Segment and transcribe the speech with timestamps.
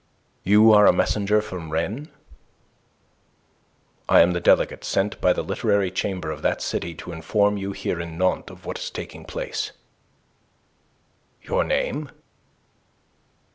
[0.43, 2.07] "You are a messenger from Rennes?"
[4.09, 7.71] "I am the delegate sent by the Literary Chamber of that city to inform you
[7.71, 9.73] here in Nantes of what is taking place."
[11.43, 12.09] "Your name?"